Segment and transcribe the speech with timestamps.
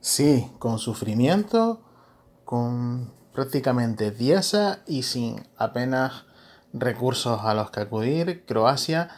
[0.00, 1.80] Sí, con sufrimiento,
[2.44, 6.24] con prácticamente diesa y sin apenas
[6.72, 9.10] recursos a los que acudir, Croacia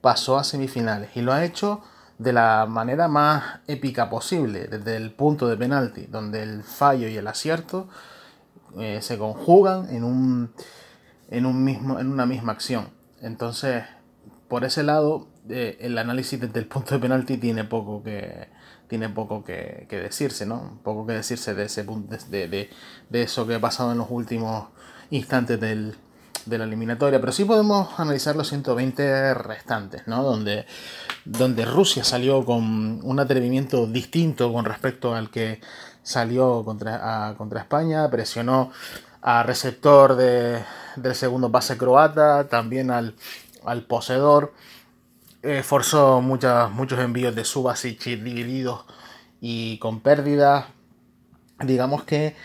[0.00, 1.82] pasó a semifinales y lo ha hecho
[2.18, 7.16] de la manera más épica posible, desde el punto de penalti, donde el fallo y
[7.16, 7.88] el acierto
[8.78, 10.52] eh, se conjugan en, un,
[11.30, 12.88] en, un mismo, en una misma acción.
[13.20, 13.84] Entonces,
[14.48, 18.48] por ese lado, el análisis desde el punto de penalti tiene poco que,
[18.88, 20.80] tiene poco que, decirse, ¿no?
[20.82, 22.70] Poco que decirse de, ese, de, de,
[23.10, 24.68] de eso que ha pasado en los últimos
[25.10, 25.96] instantes del,
[26.46, 30.22] de la eliminatoria, pero sí podemos analizar los 120 restantes, ¿no?
[30.22, 30.64] Donde,
[31.24, 35.60] donde Rusia salió con un atrevimiento distinto con respecto al que
[36.02, 38.70] salió contra, contra España, presionó
[39.22, 40.62] a receptor de,
[40.94, 43.16] del segundo pase croata, también al,
[43.64, 44.52] al poseedor,
[45.46, 48.84] eh, forzó muchas, muchos envíos de Subasic divididos
[49.40, 50.66] y con pérdidas.
[51.64, 52.36] Digamos que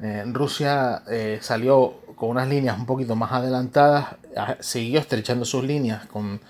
[0.00, 4.16] eh, Rusia eh, salió con unas líneas un poquito más adelantadas,
[4.60, 6.40] siguió estrechando sus líneas con,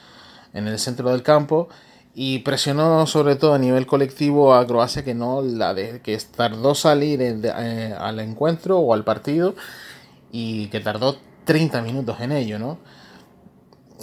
[0.52, 1.68] en el centro del campo
[2.14, 6.74] y presionó sobre todo a nivel colectivo a Croacia que no la de, que tardó
[6.74, 9.54] salir eh, al encuentro o al partido
[10.32, 12.78] y que tardó 30 minutos en ello, ¿no?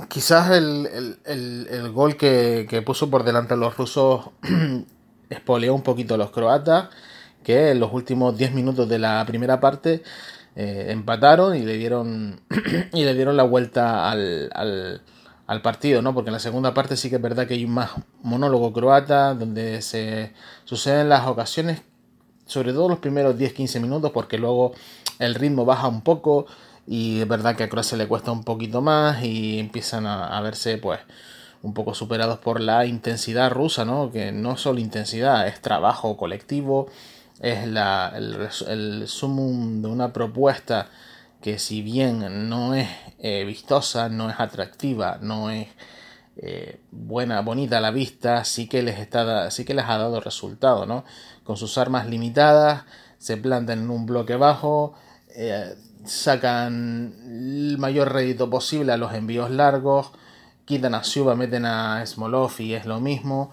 [0.10, 4.30] Quizás el, el gol que, que, puso por delante a los rusos
[5.30, 6.90] espoleó un poquito a los croatas
[7.44, 10.04] que en los últimos 10 minutos de la primera parte
[10.58, 12.42] eh, empataron y le dieron
[12.94, 16.14] y le dieron la vuelta al, al, partido, ¿no?
[16.14, 19.34] Porque en la segunda parte sí que es verdad que hay un más monólogo croata
[19.34, 20.34] donde se
[20.66, 21.84] suceden las ocasiones,
[22.48, 24.74] sobre todo los primeros 10-15 minutos, porque luego
[25.20, 26.48] el ritmo baja un poco
[26.88, 30.78] y es verdad que a Croacia le cuesta un poquito más y empiezan a, verse
[30.78, 31.00] pues
[31.62, 34.12] un poco superados por la intensidad rusa, ¿no?
[34.12, 36.88] Que no solo intensidad, es trabajo colectivo,
[37.42, 40.90] es la, el, el sumum de una propuesta
[41.42, 45.68] que si bien no es eh, vistosa, no es atractiva, no es
[46.38, 50.20] eh, buena, bonita a la vista, sí que les está, sí que les ha dado
[50.20, 51.04] resultado, ¿no?
[51.44, 52.86] Con sus armas limitadas,
[53.18, 54.94] se plantan en un bloque bajo,
[55.36, 55.76] eh,
[56.08, 60.12] sacan el mayor rédito posible a los envíos largos,
[60.66, 63.52] quitan a Suba, meten a Smolov y es lo mismo.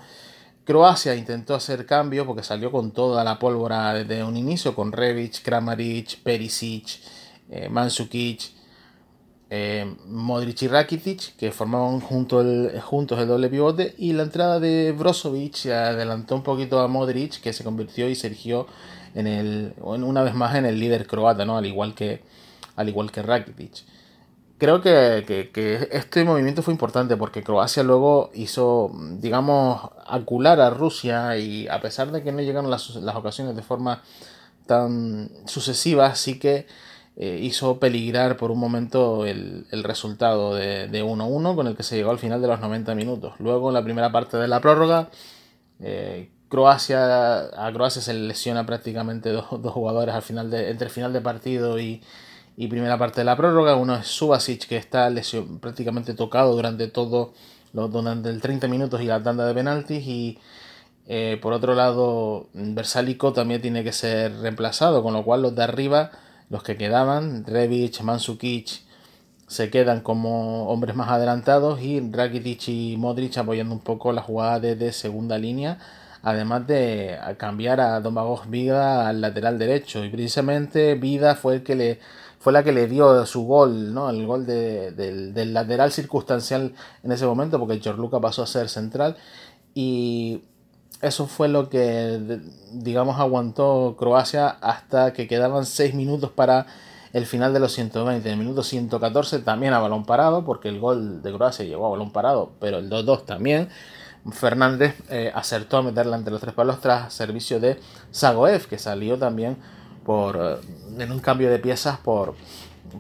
[0.64, 5.42] Croacia intentó hacer cambios porque salió con toda la pólvora desde un inicio, con Revic,
[5.42, 7.00] Kramaric, Perisic,
[7.50, 8.50] eh, Mansukic,
[9.50, 14.58] eh, Modric y Rakitic, que formaban junto el, juntos el doble pivote, y la entrada
[14.58, 18.66] de Brozovic adelantó un poquito a Modric, que se convirtió y se erigió
[19.14, 21.58] en el, una vez más en el líder croata, ¿no?
[21.58, 22.22] al, igual que,
[22.76, 23.84] al igual que Rakitic
[24.58, 31.68] creo que, este movimiento fue importante porque Croacia luego hizo, digamos, acular a Rusia y
[31.68, 34.02] a pesar de que no llegaron las, ocasiones de forma
[34.66, 36.66] tan sucesiva, sí que
[37.16, 42.10] eh, hizo peligrar por un momento el, resultado de 1-1 con el que se llegó
[42.10, 43.34] al final de los 90 minutos.
[43.38, 45.10] Luego en la primera parte de la prórroga,
[45.80, 51.20] eh, Croacia, a Croacia se lesiona prácticamente dos, jugadores al final entre el final de
[51.20, 52.02] partido y,
[52.56, 53.76] y primera parte de la prórroga.
[53.76, 57.32] Uno es Subasic, que está lesion, prácticamente tocado durante todo
[57.72, 60.06] durante el 30 minutos y la tanda de penaltis.
[60.06, 60.38] Y
[61.06, 65.64] eh, por otro lado, Versalico también tiene que ser reemplazado, con lo cual los de
[65.64, 66.10] arriba,
[66.50, 68.82] los que quedaban, Revic, Mansukic,
[69.46, 74.58] se quedan como hombres más adelantados y Rakitic y Modric apoyando un poco la jugada
[74.58, 75.78] de segunda línea
[76.24, 81.74] además de cambiar a Domagoj Vida al lateral derecho y precisamente Vida fue el que
[81.76, 82.00] le
[82.44, 84.10] fue la que le dio su gol, ¿no?
[84.10, 89.16] El gol del, lateral circunstancial en ese momento, porque Luca pasó a ser central.
[89.72, 90.42] Y
[91.00, 96.66] eso fue lo que, digamos, aguantó Croacia hasta que quedaban 6 minutos para
[97.14, 98.28] el final de los 120.
[98.28, 101.90] En el minuto 114 también a balón parado, porque el gol de Croacia llegó a
[101.90, 103.70] balón parado, pero el 2-2 también.
[104.32, 107.78] Fernández eh, acertó a meterla entre los tres palos tras servicio de
[108.12, 109.58] Zagoev, que salió también
[110.04, 112.34] por eh, en un cambio de piezas por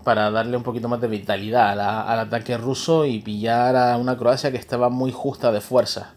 [0.02, 4.50] para darle un poquito más de vitalidad al ataque ruso y pillar a una Croacia
[4.50, 6.14] que estaba muy justa de fuerza.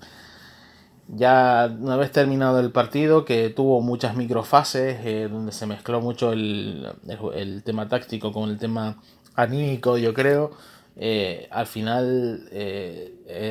[1.09, 6.33] Ya una vez terminado el partido, que tuvo muchas microfases, eh, donde se mezcló mucho
[6.33, 6.87] el,
[7.33, 8.97] el, tema táctico con el tema
[9.35, 10.51] anímico, yo creo,
[10.99, 12.49] eh, al final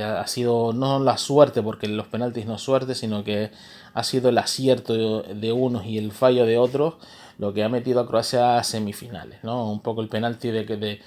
[0.02, 3.50] ha sido no la suerte, porque los penaltis no suerte, sino que
[3.94, 6.94] ha sido el acierto de unos y el fallo de otros
[7.38, 9.70] lo que ha metido a Croacia a semifinales, ¿no?
[9.70, 11.00] Un poco el penalti de, de,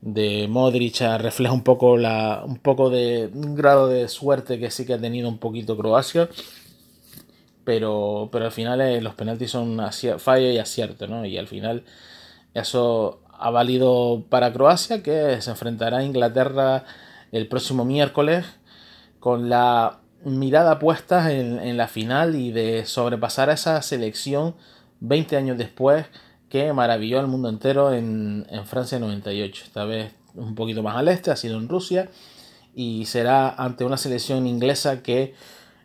[0.00, 4.84] de Modric refleja un poco, la, un poco de un grado de suerte que sí
[4.86, 6.28] que ha tenido un poquito Croacia,
[7.64, 9.80] pero, pero al final eh, los penaltis son
[10.18, 11.24] fallo y acierto, ¿no?
[11.24, 11.84] Y al final
[12.54, 16.84] eso ha valido para Croacia, que se enfrentará a Inglaterra
[17.32, 18.44] el próximo miércoles
[19.18, 24.54] con la mirada puesta en, la final y de sobrepasar a esa selección
[25.00, 26.04] 20 años después
[26.50, 29.64] que maravilló al mundo entero en, Francia 98.
[29.64, 32.10] Esta vez un poquito más al este, ha sido en Rusia
[32.74, 35.34] y será ante una selección inglesa que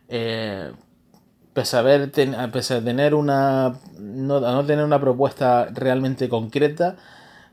[0.08, 0.72] eh,
[1.54, 2.12] pese, a haber
[2.52, 6.96] pese a tener una no, no, tener una propuesta realmente concreta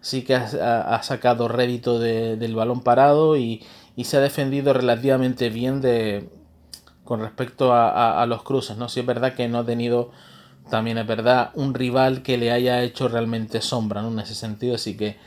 [0.04, 3.64] sí que ha, sacado rédito del balón parado y,
[3.96, 6.30] y se ha defendido relativamente bien de,
[7.06, 8.90] con respecto a, los cruces, ¿no?
[8.90, 10.12] Si es verdad que no ha tenido,
[10.70, 14.10] también es verdad, un rival que le haya hecho realmente sombra, ¿no?
[14.10, 15.18] En ese sentido, así que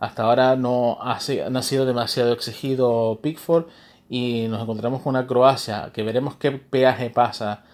[0.00, 1.18] hasta ahora no ha,
[1.50, 3.64] no ha sido demasiado exigido Pickford
[4.10, 7.64] y nos encontramos con una Croacia que veremos qué peaje pasa,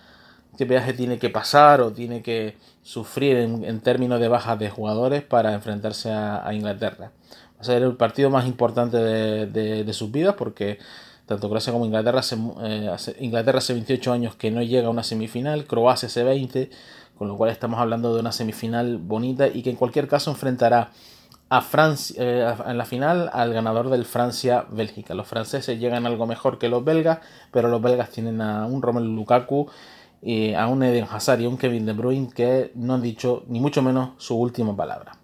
[0.56, 5.22] qué peaje tiene que pasar o tiene que sufrir en, términos de bajas de jugadores
[5.22, 7.12] para enfrentarse a, Inglaterra.
[7.56, 10.78] Va a ser el partido más importante de, sus vidas porque
[11.26, 15.04] tanto Croacia como Inglaterra hace, eh, Inglaterra hace 28 años que no llega a una
[15.04, 16.70] semifinal, Croacia hace 20,
[17.16, 20.90] con lo cual estamos hablando de una semifinal bonita y que en cualquier caso enfrentará
[21.48, 25.14] a Francia eh, en la final al ganador del Francia-Bélgica.
[25.14, 27.18] Los franceses llegan algo mejor que los belgas,
[27.50, 29.68] pero los belgas tienen a un Romelu Lukaku,
[30.22, 33.44] y a un Eden Hazard y a un Kevin De Bruyne que no han dicho
[33.48, 35.21] ni mucho menos su última palabra.